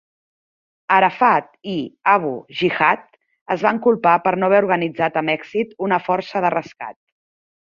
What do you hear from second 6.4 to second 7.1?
de rescat.